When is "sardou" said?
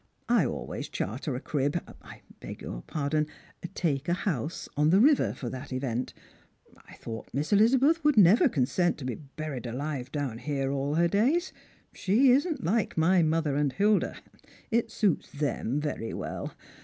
2.87-3.27